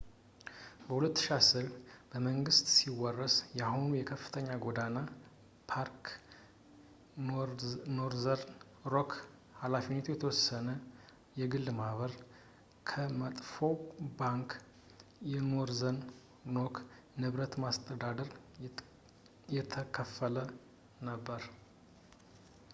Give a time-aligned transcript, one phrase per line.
[0.85, 1.65] በ2010፣
[2.11, 4.97] በመንግሥት ሲወረስ የአሁኑ የከፍተኛ ጎዳና
[5.71, 6.07] ባንክ
[7.97, 8.55] ኖርዘርን
[8.93, 9.11] ሮክ
[9.61, 11.81] ኃ.የተ.ማ
[12.91, 13.75] ከ«መጥፎው
[14.23, 14.53] ባንክ»
[15.53, 15.99] ኖርዘርን
[16.59, 16.77] ሮክ
[17.23, 18.31] ንብረት ማስተዳደር
[19.57, 20.37] የተከፈለ
[21.11, 21.41] ነበር